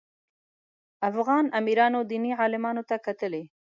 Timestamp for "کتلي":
3.05-3.43